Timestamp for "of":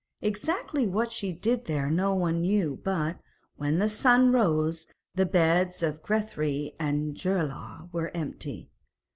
5.83-6.01